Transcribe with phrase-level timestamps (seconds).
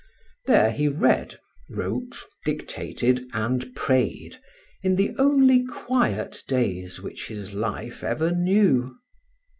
[0.47, 1.39] There he read,
[1.69, 4.37] wrote, dictated, and prayed,
[4.81, 8.97] in the only quiet days which his life ever knew.